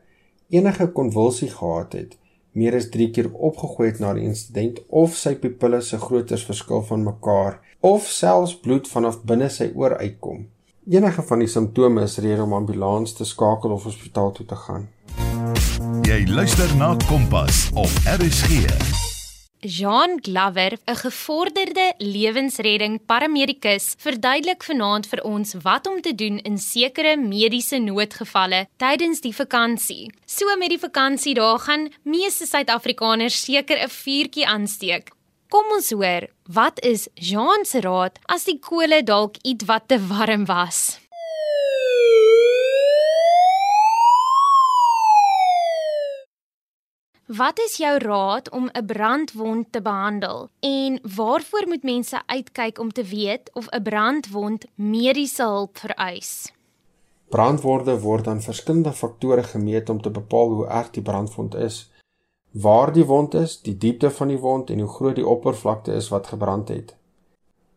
enige 0.49 0.87
konvulsie 0.93 1.49
gehad 1.51 1.93
het, 1.93 2.19
meer 2.53 2.77
as 2.77 2.91
3 2.93 3.11
keer 3.17 3.31
opgegooi 3.33 3.89
het 3.89 4.01
na 4.01 4.13
die 4.17 4.25
insident 4.29 4.81
of 4.89 5.17
sy 5.17 5.35
pupille 5.41 5.81
se 5.83 6.01
groottes 6.03 6.45
verskil 6.45 6.83
van 6.89 7.05
mekaar 7.05 7.61
of 7.81 8.09
selfs 8.13 8.57
bloed 8.65 8.89
vanaf 8.89 9.23
binne 9.29 9.49
sy 9.51 9.71
oor 9.75 9.97
uitkom. 10.01 10.49
Enige 10.91 11.23
van 11.23 11.39
die 11.39 11.47
simptome 11.47 12.03
is 12.03 12.17
rede 12.19 12.43
om 12.43 12.53
ambulans 12.53 13.13
te 13.15 13.25
skakel 13.25 13.71
of 13.71 13.85
hospitaal 13.87 14.33
toe 14.33 14.47
te 14.47 14.57
gaan. 14.57 14.89
Jy 16.03 16.25
luister 16.27 16.75
na 16.77 16.97
Kompas 17.07 17.69
op 17.79 17.93
RSG. 18.19 18.67
Jean 19.61 20.19
Glover, 20.23 20.79
'n 20.85 20.97
gevorderde 20.97 21.95
lewensredding 21.99 22.99
paramedikus, 23.07 23.95
verduidelik 23.99 24.63
vanaand 24.63 25.07
vir 25.07 25.23
ons 25.23 25.55
wat 25.63 25.87
om 25.87 26.01
te 26.01 26.15
doen 26.15 26.39
in 26.39 26.59
sekere 26.59 27.17
mediese 27.17 27.79
noodgevalle 27.79 28.67
tydens 28.77 29.21
die 29.21 29.35
vakansie. 29.35 30.13
So 30.27 30.57
met 30.59 30.69
die 30.69 30.83
vakansie 30.83 31.35
daar 31.35 31.59
gaan 31.59 31.93
meeste 32.03 32.47
Suid-Afrikaners 32.47 33.45
seker 33.45 33.79
'n 33.79 33.89
vuurtjie 33.89 34.47
aansteek. 34.47 35.13
Kom 35.53 35.69
ons 35.77 35.91
hoor, 35.93 36.25
wat 36.57 36.79
is 36.81 37.11
Jean 37.13 37.67
se 37.69 37.83
raad 37.85 38.15
as 38.33 38.47
die 38.49 38.55
kole 38.57 39.03
dalk 39.05 39.35
ietwat 39.45 39.85
te 39.93 39.99
warm 40.01 40.47
was? 40.49 40.79
Wat 47.29 47.61
is 47.67 47.77
jou 47.83 47.93
raad 48.01 48.49
om 48.51 48.71
'n 48.73 48.87
brandwond 48.87 49.73
te 49.73 49.83
behandel 49.83 50.49
en 50.61 50.99
waarvoor 51.17 51.69
moet 51.69 51.83
mense 51.83 52.23
uitkyk 52.27 52.79
om 52.79 52.93
te 52.93 53.05
weet 53.05 53.51
of 53.53 53.69
'n 53.69 53.83
brandwond 53.83 54.65
mediese 54.75 55.43
hulp 55.43 55.79
vereis? 55.79 56.53
Brandwonde 57.29 58.01
word 58.01 58.27
aan 58.27 58.41
verskillende 58.41 58.93
faktore 58.93 59.43
gemeet 59.43 59.89
om 59.89 60.01
te 60.01 60.11
bepaal 60.11 60.49
hoe 60.49 60.67
erg 60.67 60.91
die 60.91 61.03
brandwond 61.03 61.55
is, 61.55 61.92
waar 62.53 62.93
die 62.93 63.05
wond 63.05 63.35
is, 63.35 63.61
die 63.63 63.77
diepte 63.79 64.11
van 64.11 64.29
die 64.29 64.39
wond 64.39 64.71
en 64.71 64.81
hoe 64.81 64.89
groot 64.89 65.17
die 65.17 65.27
oppervlakte 65.27 65.93
is 65.93 66.09
wat 66.09 66.27
gebrand 66.27 66.69
het. 66.69 66.95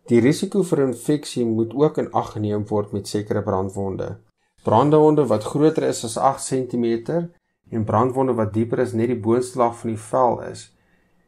Die 0.06 0.20
risiko 0.20 0.62
vir 0.64 0.84
infeksie 0.84 1.46
moet 1.46 1.74
ook 1.74 1.98
in 1.98 2.12
ag 2.12 2.36
geneem 2.36 2.66
word 2.68 2.92
met 2.92 3.08
sekere 3.08 3.42
brandwonde. 3.42 4.18
Brandwonde 4.64 5.26
wat 5.26 5.44
groter 5.44 5.88
is 5.88 6.04
as 6.04 6.18
8 6.18 6.44
cm 6.46 6.86
en 7.72 7.84
brandwonde 7.84 8.34
wat 8.34 8.54
dieper 8.54 8.82
as 8.84 8.94
net 8.94 9.08
die 9.08 9.20
boonste 9.20 9.60
laag 9.60 9.80
van 9.80 9.94
die 9.94 10.02
vel 10.10 10.42
is, 10.52 10.68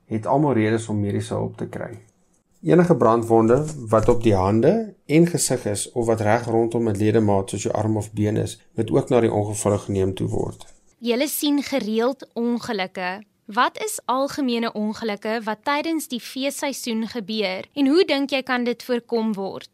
het 0.05 0.27
almal 0.27 0.53
redes 0.53 0.89
om 0.89 0.99
mediese 0.99 1.33
hulp 1.33 1.57
te 1.57 1.67
kry. 1.67 1.97
Enige 2.61 2.95
brandwonde 2.97 3.63
wat 3.89 4.09
op 4.09 4.21
die 4.23 4.35
hande 4.35 4.95
en 5.05 5.27
gesig 5.27 5.65
is 5.65 5.91
of 5.91 6.05
wat 6.05 6.21
reg 6.21 6.45
rondom 6.45 6.89
'n 6.89 6.97
ledemaat 6.97 7.49
soos 7.49 7.63
jou 7.63 7.73
arm 7.73 7.97
of 7.97 8.11
been 8.13 8.37
is, 8.37 8.59
moet 8.75 8.91
ook 8.91 9.09
na 9.09 9.21
die 9.21 9.31
ongeval 9.31 9.77
geneem 9.77 10.13
toe 10.13 10.27
word. 10.27 10.65
Julle 10.99 11.27
sien 11.27 11.63
gereeld 11.63 12.27
ongelukke. 12.33 13.21
Wat 13.47 13.83
is 13.83 13.99
algemene 14.05 14.73
ongelukke 14.73 15.37
wat 15.43 15.61
tydens 15.63 16.09
die 16.11 16.19
feesseisoen 16.19 17.05
gebeur 17.07 17.63
en 17.79 17.87
hoe 17.87 18.03
dink 18.03 18.33
jy 18.35 18.41
kan 18.43 18.65
dit 18.67 18.81
voorkom 18.83 19.29
word? 19.37 19.69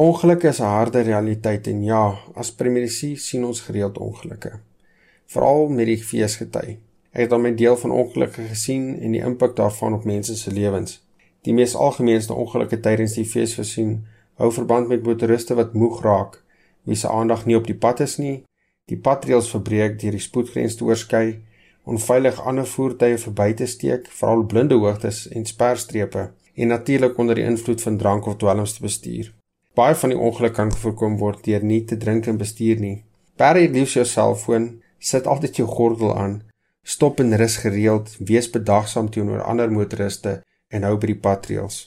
Ongelukke 0.00 0.48
is 0.48 0.60
'n 0.60 0.70
harde 0.72 1.00
realiteit 1.00 1.66
en 1.66 1.82
ja, 1.84 2.16
as 2.34 2.54
premilisie 2.54 3.16
sien 3.16 3.44
ons 3.44 3.60
gereeld 3.60 3.98
ongelukke. 3.98 4.52
Veral 5.26 5.68
met 5.68 5.86
die 5.86 6.02
feesgety. 6.02 6.78
Ek 7.12 7.20
het 7.20 7.32
al 7.32 7.38
my 7.38 7.54
deel 7.54 7.76
van 7.76 7.90
ongelukke 7.90 8.42
gesien 8.42 8.96
en 9.00 9.12
die 9.12 9.20
impak 9.20 9.56
daarvan 9.56 9.94
op 9.94 10.04
mense 10.04 10.36
se 10.36 10.50
lewens. 10.50 11.04
Die 11.42 11.52
mees 11.52 11.74
algemeenste 11.74 12.34
ongelukke 12.34 12.80
tydens 12.80 13.12
die 13.12 13.26
feesseisoen 13.26 14.06
hou 14.34 14.52
verband 14.52 14.88
met 14.88 15.02
motoriste 15.02 15.54
wat 15.54 15.74
moeg 15.74 16.02
raak, 16.02 16.42
wie 16.82 16.96
se 16.96 17.08
aandag 17.08 17.44
nie 17.46 17.56
op 17.56 17.66
die 17.66 17.76
pad 17.76 18.00
is 18.00 18.16
nie, 18.16 18.44
die 18.84 18.96
padreëls 18.98 19.50
verbreek 19.50 20.00
deur 20.00 20.10
die 20.10 20.26
spoedgrens 20.28 20.76
te 20.76 20.84
oorskry 20.84 21.42
onveilig 21.88 22.40
ander 22.44 22.66
voertuie 22.68 23.18
verby 23.22 23.52
te 23.56 23.66
steek, 23.66 24.08
veral 24.20 24.44
blinde 24.44 24.76
hoogtes 24.76 25.24
en 25.32 25.46
sperstrepe 25.48 26.28
en 26.54 26.72
natuurlik 26.74 27.18
onder 27.18 27.38
die 27.38 27.46
invloed 27.48 27.82
van 27.82 27.98
drank 27.98 28.26
of 28.26 28.36
dwelms 28.36 28.76
te 28.76 28.84
bestuur. 28.84 29.32
Baie 29.78 29.94
van 29.94 30.12
die 30.12 30.18
ongelukke 30.18 30.56
kan 30.56 30.72
voorkom 30.74 31.18
word 31.20 31.44
deur 31.46 31.64
nie 31.64 31.84
te 31.86 31.96
drink 31.96 32.26
en 32.26 32.40
bestuur 32.40 32.80
nie. 32.82 33.04
Berei 33.38 33.68
liefs 33.70 33.94
jou 33.94 34.04
selfoon, 34.06 34.70
sit 34.98 35.26
altyd 35.30 35.60
jou 35.60 35.68
gordel 35.70 36.16
aan, 36.16 36.40
stop 36.82 37.20
en 37.22 37.36
rus 37.38 37.60
gereeld, 37.62 38.16
wees 38.18 38.50
bedagsaam 38.50 39.10
teenoor 39.14 39.44
ander 39.46 39.70
motoriste 39.70 40.40
en 40.74 40.88
hou 40.88 40.96
by 40.98 41.12
die 41.12 41.20
padreëls. 41.28 41.86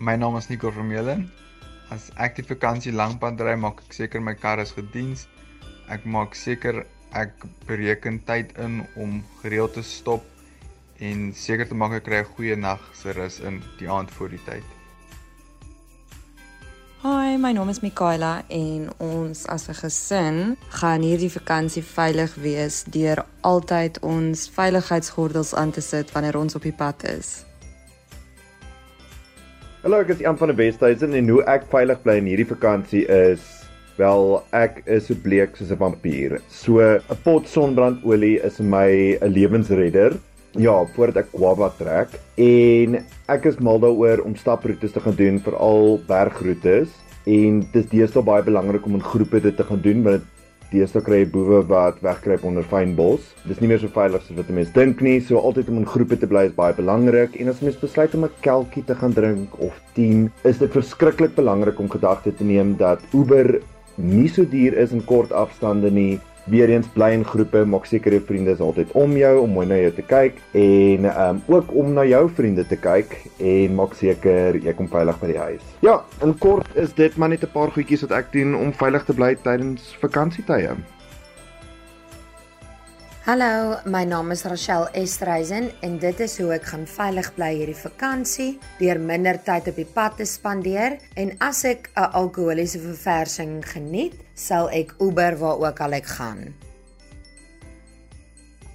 My 0.00 0.14
naam 0.14 0.36
is 0.36 0.46
Nico 0.46 0.70
Vermeulen. 0.70 1.24
As 1.90 2.12
ek 2.22 2.36
die 2.38 2.44
vakansie 2.46 2.92
lankpad 2.94 3.40
ry, 3.42 3.56
maak 3.58 3.80
ek 3.82 3.96
seker 3.96 4.22
my 4.22 4.36
kar 4.38 4.60
is 4.62 4.70
gediens. 4.76 5.24
Ek 5.90 6.04
maak 6.06 6.38
seker 6.38 6.84
ek 7.18 7.34
bereken 7.66 8.20
tyd 8.28 8.52
in 8.62 8.84
om 8.94 9.16
gereeld 9.40 9.74
te 9.74 9.82
stop 9.82 10.22
en 11.02 11.32
seker 11.34 11.66
te 11.66 11.74
maak 11.74 11.96
ek 11.98 12.06
kry 12.06 12.20
'n 12.22 12.30
goeie 12.36 12.54
nag 12.54 12.78
se 12.94 13.10
rus 13.10 13.40
in 13.40 13.58
die 13.80 13.90
aand 13.90 14.14
voor 14.14 14.30
die 14.30 14.44
tyd. 14.46 14.62
Hi, 17.02 17.34
my 17.34 17.50
naam 17.52 17.68
is 17.68 17.82
Mikaela 17.82 18.44
en 18.46 18.94
ons 19.02 19.46
as 19.46 19.66
'n 19.66 19.74
gesin 19.82 20.56
gaan 20.78 21.02
hierdie 21.02 21.32
vakansie 21.32 21.82
veilig 21.82 22.34
wees 22.34 22.84
deur 22.86 23.26
altyd 23.42 23.98
ons 24.02 24.48
veiligheidsgordels 24.48 25.54
aan 25.54 25.70
te 25.70 25.80
sit 25.80 26.12
wanneer 26.12 26.38
ons 26.38 26.54
op 26.54 26.62
die 26.62 26.78
pad 26.86 27.02
is. 27.02 27.47
Hallo, 29.78 30.00
ek 30.02 30.08
is 30.10 30.22
Jan 30.24 30.34
van 30.34 30.50
die 30.50 30.56
Westhuizen 30.58 31.12
en 31.14 31.28
hoe 31.30 31.42
ek 31.46 31.68
veilig 31.70 32.00
bly 32.02 32.16
in 32.18 32.26
hierdie 32.26 32.48
vakansie 32.50 33.04
is 33.14 33.44
wel 33.94 34.40
ek 34.58 34.80
is 34.90 35.04
so 35.06 35.14
bleek 35.22 35.54
soos 35.54 35.70
'n 35.70 35.78
vampier. 35.78 36.32
So 36.50 36.82
'n 36.82 37.18
pot 37.22 37.46
sonbrandolie 37.46 38.42
is 38.42 38.58
my 38.58 39.14
'n 39.22 39.30
lewensredder. 39.30 40.18
Ja, 40.58 40.74
voordat 40.96 41.22
ek 41.22 41.30
Guava 41.30 41.70
trek 41.78 42.18
en 42.34 43.04
ek 43.28 43.46
is 43.46 43.60
mal 43.60 43.78
daaroor 43.78 44.24
om 44.26 44.34
staproetes 44.34 44.92
te 44.92 45.00
gaan 45.00 45.14
doen, 45.14 45.38
veral 45.38 46.02
bergroetes 46.08 46.90
en 47.26 47.60
dit 47.60 47.84
is 47.84 47.86
deesdae 47.86 48.22
baie 48.22 48.42
belangrik 48.42 48.84
om 48.84 48.98
in 48.98 49.10
groepe 49.12 49.40
dit 49.40 49.56
te 49.56 49.62
gaan 49.62 49.80
doen 49.80 50.02
want 50.02 50.24
Deesdae 50.68 51.00
kry 51.00 51.22
jy 51.22 51.28
boewe 51.32 51.62
wat 51.70 52.02
wegkruip 52.04 52.42
onder 52.44 52.66
fyn 52.68 52.90
bos. 52.98 53.30
Dis 53.48 53.62
nie 53.62 53.70
meer 53.70 53.80
so 53.80 53.88
veilig 53.92 54.24
soos 54.26 54.36
wat 54.36 54.50
mense 54.52 54.74
dink 54.74 55.00
nie. 55.04 55.16
So 55.24 55.40
altyd 55.40 55.70
om 55.72 55.80
in 55.80 55.88
groepe 55.88 56.18
te 56.20 56.28
bly 56.28 56.44
is 56.50 56.56
baie 56.56 56.76
belangrik. 56.76 57.38
En 57.40 57.48
as 57.48 57.62
mens 57.64 57.80
besluit 57.80 58.14
om 58.14 58.24
'n 58.24 58.36
kelkie 58.44 58.84
te 58.84 58.94
gaan 58.94 59.16
drink 59.16 59.56
of 59.58 59.80
10, 59.94 60.30
is 60.44 60.58
dit 60.58 60.70
verskriklik 60.70 61.34
belangrik 61.34 61.80
om 61.80 61.88
gedagte 61.88 62.34
te 62.34 62.44
neem 62.44 62.76
dat 62.76 63.00
Uber 63.14 63.60
nie 63.96 64.28
so 64.28 64.44
duur 64.44 64.76
is 64.78 64.92
in 64.92 65.04
kort 65.04 65.32
afstande 65.32 65.90
nie 65.90 66.20
weer 66.50 66.70
eens 66.70 66.88
bly 66.94 67.10
in 67.16 67.24
groepe, 67.24 67.64
maak 67.64 67.86
seker 67.86 68.16
jou 68.16 68.22
vriende 68.28 68.54
is 68.56 68.60
altyd 68.64 68.92
om 68.98 69.16
jou 69.16 69.32
om 69.42 69.56
mooi 69.56 69.66
na 69.68 69.78
jou 69.80 69.92
te 69.98 70.04
kyk 70.08 70.38
en 70.58 71.08
um 71.12 71.42
ook 71.46 71.72
om 71.76 71.92
na 71.96 72.04
jou 72.08 72.24
vriende 72.34 72.66
te 72.66 72.76
kyk 72.76 73.16
en 73.38 73.74
maak 73.78 73.96
seker 73.98 74.56
jy 74.56 74.74
kom 74.78 74.88
veilig 74.88 75.18
by 75.20 75.32
die 75.32 75.40
huis. 75.40 75.64
Ja, 75.84 75.98
in 76.24 76.36
kort 76.38 76.68
is 76.76 76.94
dit 76.94 77.16
maar 77.16 77.28
net 77.28 77.44
'n 77.44 77.52
paar 77.52 77.70
goedjies 77.70 78.06
wat 78.06 78.18
ek 78.18 78.32
doen 78.32 78.54
om 78.54 78.72
veilig 78.72 79.04
te 79.04 79.14
bly 79.14 79.34
tydens 79.42 79.96
vakansietye. 80.00 80.76
Hallo, 83.28 83.76
my 83.84 84.04
naam 84.08 84.30
is 84.30 84.46
Rachel 84.48 84.86
Estreisen 84.96 85.66
en 85.84 85.98
dit 86.00 86.20
is 86.24 86.38
hoe 86.40 86.54
ek 86.54 86.70
gaan 86.70 86.86
veilig 86.88 87.26
bly 87.36 87.50
hierdie 87.58 87.76
vakansie 87.76 88.54
deur 88.78 89.00
minder 89.00 89.36
tyd 89.44 89.68
op 89.68 89.76
die 89.76 89.84
pad 89.84 90.16
te 90.16 90.24
spandeer 90.24 90.96
en 91.14 91.34
as 91.44 91.60
ek 91.64 91.90
'n 91.92 92.08
alkoholiese 92.16 92.80
verversing 92.80 93.60
geniet, 93.68 94.14
sal 94.38 94.70
ek 94.70 94.94
Uber 95.02 95.34
waar 95.40 95.58
ook 95.58 95.80
al 95.82 95.98
ek 95.98 96.06
gaan. 96.14 96.54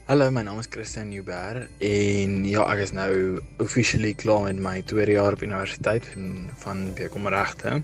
Hallo, 0.10 0.28
my 0.36 0.42
naam 0.44 0.60
is 0.60 0.68
Christian 0.68 1.08
Newberg 1.14 1.70
en 1.80 2.42
ja, 2.44 2.66
ek 2.68 2.82
is 2.84 2.92
nou 2.92 3.40
officially 3.64 4.12
klaar 4.20 4.50
met 4.50 4.60
my 4.60 4.74
tweede 4.92 5.16
jaar 5.16 5.38
op 5.38 5.46
universiteit 5.46 6.10
van 6.12 6.50
van 6.66 6.84
BCom 6.98 7.32
regte. 7.32 7.78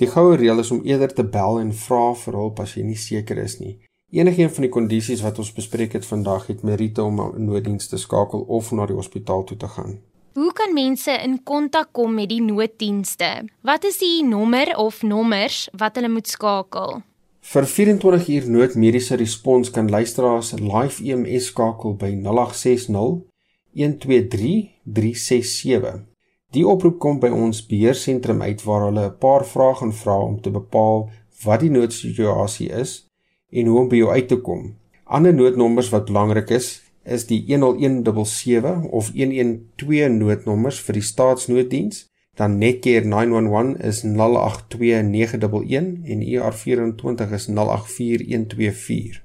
Die 0.02 0.08
goue 0.10 0.34
reël 0.37 0.58
is 0.58 0.72
om 0.75 0.80
eerder 0.82 1.12
te 1.14 1.22
bel 1.22 1.60
en 1.60 1.70
vra 1.70 2.16
vir 2.18 2.34
hulp 2.34 2.58
as 2.64 2.75
jy 2.75 2.82
nie 2.82 2.99
seker 2.99 3.38
is 3.38 3.60
nie. 3.60 3.76
Enigeen 4.10 4.50
van 4.50 4.66
die 4.66 4.72
kondisies 4.75 5.22
wat 5.22 5.38
ons 5.38 5.52
bespreek 5.54 5.94
het 5.94 6.08
vandag 6.08 6.49
het 6.50 6.64
meriete 6.66 7.04
om 7.06 7.20
'n 7.20 7.44
nooddiens 7.46 7.87
te 7.87 7.99
skakel 7.99 8.40
of 8.49 8.72
na 8.72 8.87
die 8.87 8.96
hospitaal 8.96 9.44
toe 9.44 9.56
te 9.56 9.68
gaan. 9.68 10.00
Hoe 10.34 10.52
kan 10.52 10.75
mense 10.75 11.12
in 11.22 11.42
kontak 11.44 11.92
kom 11.92 12.14
met 12.14 12.28
die 12.28 12.42
nooddienste? 12.42 13.46
Wat 13.62 13.84
is 13.84 13.99
die 13.99 14.25
nommer 14.25 14.76
of 14.76 15.02
nommers 15.02 15.68
wat 15.72 15.94
hulle 15.94 16.08
moet 16.08 16.28
skakel? 16.28 17.02
Vir 17.40 17.66
24 17.66 18.28
uur 18.28 18.50
noodmediese 18.50 19.14
respons 19.14 19.70
kan 19.70 19.90
luisteraars 19.90 20.52
live 20.52 21.04
EMS 21.04 21.46
skakel 21.46 21.94
by 21.94 22.10
0860 22.14 23.29
123367. 23.80 26.04
Die 26.50 26.66
oproep 26.66 26.99
kom 26.99 27.20
by 27.22 27.28
ons 27.34 27.66
beheersentrum 27.66 28.42
uit 28.42 28.62
waar 28.66 28.82
hulle 28.88 29.04
'n 29.08 29.18
paar 29.25 29.44
vrae 29.46 29.75
gaan 29.80 29.94
vra 30.02 30.16
om 30.20 30.40
te 30.40 30.50
bepaal 30.50 31.10
wat 31.44 31.60
die 31.60 31.70
noodsituasie 31.70 32.70
is 32.82 32.90
en 33.50 33.66
hoe 33.66 33.80
om 33.80 33.88
by 33.88 33.96
jou 33.96 34.10
uit 34.10 34.28
te 34.28 34.37
kom. 34.37 34.75
Ander 35.04 35.34
noodnommers 35.34 35.90
wat 35.90 36.04
belangrik 36.04 36.50
is, 36.50 36.82
is 37.04 37.26
die 37.26 37.44
10177 37.46 38.84
of 38.84 39.10
112 39.14 40.10
noodnommers 40.10 40.80
vir 40.80 40.92
die 40.92 41.02
staatsnooddiens 41.02 42.10
Dan 42.40 42.58
Netcare 42.58 43.04
911 43.04 43.84
is 43.84 44.02
082911 44.02 46.04
en 46.04 46.22
ER24 46.22 47.32
is 47.32 47.46
084124. 47.46 49.22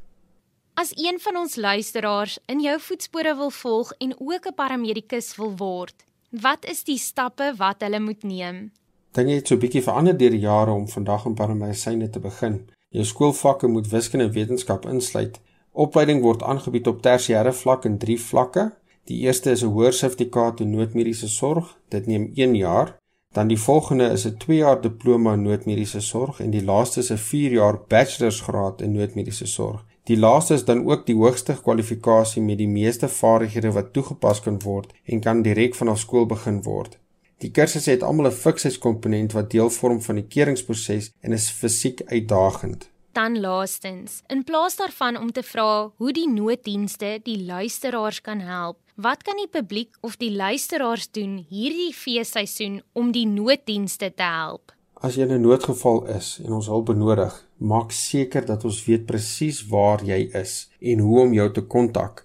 As 0.86 0.92
een 0.96 1.18
van 1.20 1.38
ons 1.38 1.56
luisteraars 1.56 2.38
in 2.46 2.60
jou 2.62 2.76
voetspore 2.80 3.32
wil 3.36 3.50
volg 3.50 3.92
en 3.98 4.12
ook 4.20 4.46
'n 4.48 4.54
paramedikus 4.56 5.36
wil 5.36 5.56
word, 5.58 5.96
wat 6.30 6.66
is 6.74 6.84
die 6.84 6.98
stappe 6.98 7.54
wat 7.58 7.82
hulle 7.82 8.00
moet 8.00 8.24
neem? 8.24 8.72
Dinge 9.12 9.34
het 9.34 9.48
so 9.48 9.58
bietjie 9.58 9.82
verander 9.82 10.18
deur 10.18 10.30
die 10.30 10.40
jare 10.40 10.72
om 10.72 10.88
vandag 10.88 11.26
in 11.26 11.34
paramedisyne 11.34 12.10
te 12.10 12.20
begin. 12.20 12.70
Jou 12.90 13.06
skoolvakke 13.06 13.68
moet 13.68 13.88
wiskunde 13.88 14.26
en 14.26 14.32
wetenskap 14.32 14.86
insluit. 14.86 15.40
Opleiding 15.72 16.22
word 16.22 16.44
aangebied 16.44 16.88
op 16.88 17.02
tersiêre 17.02 17.54
vlak 17.54 17.86
in 17.86 17.98
3 17.98 18.20
vlakke. 18.22 18.72
Die 19.04 19.20
eerste 19.20 19.52
is 19.52 19.64
'n 19.64 19.74
hoër 19.74 19.94
sertifikaat 19.94 20.60
in 20.60 20.72
noodmediese 20.72 21.28
sorg. 21.28 21.78
Dit 21.90 22.06
neem 22.06 22.32
1 22.36 22.56
jaar. 22.56 22.98
Dan 23.32 23.48
die 23.48 23.60
volgende 23.60 24.12
is 24.12 24.26
'n 24.26 24.38
2 24.38 24.58
jaar 24.58 24.82
diploma 24.82 25.34
in 25.34 25.42
noodmediese 25.42 26.02
sorg 26.02 26.40
en 26.40 26.50
die 26.50 26.64
laaste 26.64 27.00
is 27.00 27.12
'n 27.12 27.18
4 27.18 27.52
jaar 27.52 27.80
bachelorsgraad 27.88 28.82
in 28.82 28.92
noodmediese 28.92 29.46
sorg. 29.46 29.86
Die 30.06 30.18
laaste 30.18 30.54
is 30.54 30.66
dan 30.66 30.84
ook 30.86 31.06
die 31.08 31.16
hoogste 31.18 31.56
kwalifikasie 31.66 32.42
met 32.42 32.60
die 32.62 32.70
meeste 32.70 33.08
vaardighede 33.10 33.72
wat 33.74 33.88
toegepas 33.94 34.42
kan 34.46 34.60
word 34.62 34.92
en 35.10 35.22
kan 35.22 35.42
direk 35.42 35.74
vanaf 35.76 36.04
skool 36.04 36.28
begin 36.30 36.60
word. 36.68 37.00
Die 37.42 37.50
kursusse 37.52 37.90
het 37.92 38.04
almal 38.04 38.30
'n 38.30 38.40
fiksheidskomponent 38.44 39.34
wat 39.34 39.50
deel 39.50 39.70
vorm 39.70 40.02
van 40.02 40.16
die 40.16 40.28
keringsproses 40.36 41.10
en 41.22 41.34
is 41.34 41.50
fisiek 41.50 42.02
uitdagend. 42.06 42.90
Dan 43.12 43.40
laastens, 43.40 44.22
in 44.28 44.44
plaas 44.44 44.76
daarvan 44.76 45.18
om 45.18 45.32
te 45.32 45.44
vra 45.44 45.92
hoe 45.98 46.14
die 46.14 46.30
nooddienste 46.30 47.20
die 47.24 47.44
luisteraars 47.46 48.22
kan 48.22 48.40
help, 48.40 48.78
wat 48.96 49.24
kan 49.24 49.38
die 49.38 49.48
publiek 49.48 49.98
of 50.02 50.18
die 50.18 50.32
luisteraars 50.32 51.12
doen 51.12 51.46
hierdie 51.50 51.94
feesseisoen 51.94 52.82
om 52.94 53.12
die 53.12 53.28
nooddienste 53.28 54.14
te 54.14 54.24
help? 54.24 54.75
As 55.06 55.14
jy 55.16 55.26
in 55.28 55.34
'n 55.36 55.42
noodgeval 55.46 56.00
is 56.18 56.28
en 56.44 56.54
ons 56.58 56.68
hulp 56.72 56.86
benodig, 56.90 57.34
maak 57.72 57.92
seker 57.92 58.46
dat 58.46 58.64
ons 58.66 58.86
weet 58.86 59.04
presies 59.06 59.60
waar 59.74 60.02
jy 60.12 60.22
is 60.44 60.54
en 60.80 61.00
hoe 61.06 61.20
om 61.26 61.34
jou 61.34 61.50
te 61.52 61.62
kontak. 61.62 62.24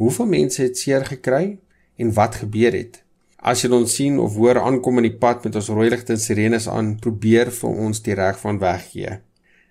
Hoeveel 0.00 0.26
mense 0.26 0.62
het 0.62 0.78
seer 0.78 1.04
gekry 1.04 1.58
en 1.96 2.12
wat 2.12 2.34
gebeur 2.42 2.72
het? 2.72 3.04
As 3.38 3.62
jy 3.62 3.70
ons 3.70 3.94
sien 3.94 4.18
of 4.18 4.34
hoor 4.34 4.58
aankom 4.58 4.98
in 4.98 5.06
die 5.10 5.18
pad 5.24 5.44
met 5.44 5.54
ons 5.54 5.68
rooi 5.68 5.88
ligte 5.90 6.12
en 6.16 6.24
sirenes 6.24 6.68
aan, 6.68 6.96
probeer 6.98 7.52
vir 7.60 7.70
ons 7.70 8.02
die 8.02 8.14
reg 8.14 8.40
van 8.40 8.58
weg 8.58 8.90
gee. 8.90 9.12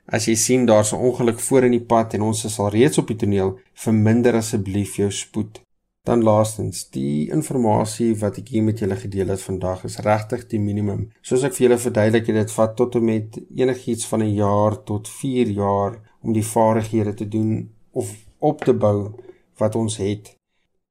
As 0.08 0.30
jy 0.30 0.36
sien 0.36 0.66
daar's 0.66 0.94
'n 0.94 1.04
ongeluk 1.10 1.40
voor 1.40 1.64
in 1.66 1.76
die 1.76 1.88
pad 1.94 2.14
en 2.14 2.22
ons 2.22 2.46
is 2.46 2.60
al 2.60 2.70
reeds 2.70 2.98
op 2.98 3.08
die 3.08 3.18
toneel, 3.18 3.60
verminder 3.74 4.36
asseblief 4.36 4.96
jou 4.96 5.12
spoed. 5.12 5.65
Dan 6.06 6.22
laastens, 6.24 6.84
die 6.94 7.32
inligting 7.34 8.20
wat 8.22 8.36
ek 8.38 8.50
hier 8.54 8.64
met 8.64 8.80
julle 8.80 8.96
gedeel 8.96 9.32
het 9.34 9.42
vandag 9.42 9.84
is 9.88 9.98
regtig 10.06 10.44
die 10.52 10.60
minimum. 10.62 11.08
Soos 11.26 11.44
ek 11.48 11.56
vir 11.56 11.64
julle 11.66 11.78
verduidelik 11.82 12.28
het, 12.30 12.36
dit 12.44 12.52
vat 12.54 12.76
tot 12.78 12.98
en 13.00 13.06
met 13.08 13.40
enigiets 13.58 14.06
van 14.12 14.22
'n 14.22 14.36
jaar 14.38 14.84
tot 14.84 15.10
4 15.10 15.50
jaar 15.50 15.98
om 16.22 16.34
die 16.34 16.46
vaardighede 16.46 17.14
te 17.14 17.28
doen 17.28 17.72
of 17.92 18.12
op 18.40 18.62
te 18.64 18.74
bou 18.74 19.16
wat 19.58 19.76
ons 19.76 19.98
het. 19.98 20.36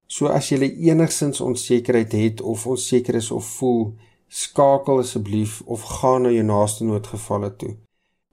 So 0.07 0.27
as 0.27 0.49
jy 0.49 0.59
enigsins 0.91 1.41
onsekerheid 1.41 2.13
het 2.13 2.41
of 2.41 2.67
onseker 2.67 3.15
is 3.15 3.31
of 3.31 3.45
voel, 3.59 3.95
skakel 4.29 4.99
asseblief 4.99 5.63
of 5.67 5.83
gaan 5.83 6.23
na 6.23 6.31
jou 6.31 6.45
naaste 6.45 6.85
noodgevalle 6.85 7.57
toe. 7.57 7.77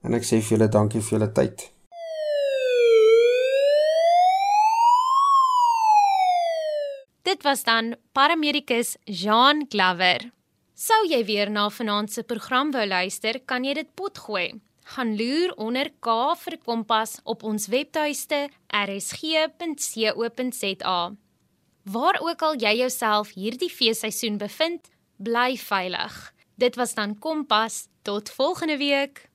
En 0.01 0.13
ek 0.13 0.25
sê 0.25 0.41
vir 0.41 0.57
julle 0.57 0.69
dankie 0.69 1.01
vir 1.01 1.19
julle 1.19 1.31
tyd. 1.31 1.71
Dit 7.31 7.40
was 7.51 7.63
dan 7.63 7.95
paramedikus 8.11 8.95
Jean 9.03 9.65
Glover. 9.69 10.31
Sou 10.73 11.07
jy 11.09 11.25
weer 11.27 11.49
na 11.51 11.69
vanaand 11.69 12.11
se 12.13 12.23
program 12.23 12.71
wou 12.71 12.85
luister, 12.87 13.39
kan 13.43 13.65
jy 13.67 13.73
dit 13.75 13.89
potgooi. 13.99 14.61
Gaan 14.93 15.17
loer 15.19 15.51
onder 15.59 15.91
K 15.99 16.35
vir 16.43 16.57
Kompas 16.63 17.19
op 17.27 17.43
ons 17.43 17.67
webtuiste 17.67 18.49
rsg.co.za. 18.71 19.51
Waar 21.91 22.17
ook 22.23 22.41
al 22.47 22.55
jy 22.55 22.73
jouself 22.85 23.33
hierdie 23.35 23.73
feesseisoen 23.73 24.37
bevind, 24.39 24.87
bly 25.19 25.57
veilig. 25.59 26.33
Dit 26.55 26.79
was 26.79 26.95
dan 26.95 27.19
Kompas. 27.19 27.87
Tot 28.01 28.31
volgende 28.31 28.77
week. 28.77 29.30